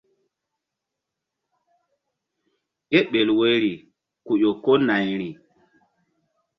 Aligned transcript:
Kéɓel 2.89 3.29
woyri 3.37 3.73
ku 4.25 4.31
ƴo 4.41 4.51
ko 4.63 4.71
nayri. 4.87 5.29